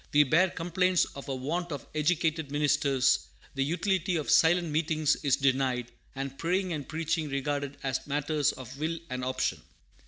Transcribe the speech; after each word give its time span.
We 0.13 0.23
bear 0.23 0.49
complaints 0.49 1.05
of 1.13 1.29
a 1.29 1.35
want 1.35 1.71
of 1.71 1.85
educated 1.93 2.49
ministers; 2.49 3.27
the 3.53 3.63
utility 3.63 4.15
of 4.15 4.31
silent 4.31 4.69
meetings 4.71 5.15
is 5.17 5.35
denied, 5.35 5.91
and 6.15 6.39
praying 6.39 6.73
and 6.73 6.89
preaching 6.89 7.29
regarded 7.29 7.77
as 7.83 8.07
matters 8.07 8.51
of 8.51 8.79
will 8.79 8.97
and 9.11 9.23
option. 9.23 9.61